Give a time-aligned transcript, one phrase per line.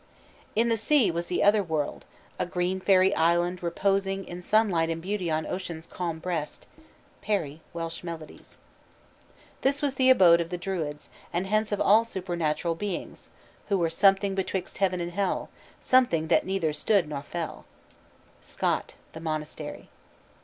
[0.55, 2.05] In the sea was the Otherworld,
[2.39, 6.65] a "Green fairy island reposing In sunlight and beauty on ocean's calm breast."
[7.21, 8.57] PARRY: Welsh Melodies.
[9.61, 13.29] This was the abode of the Druids, and hence of all supernatural beings,
[13.69, 17.65] who were "Something betwixt heaven and hell, Something that neither stood nor fell."
[18.41, 19.89] SCOTT: _The Monastery.